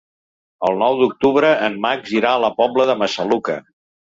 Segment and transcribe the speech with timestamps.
[0.69, 3.63] El nou d'octubre en Max irà a la Pobla de Massaluca.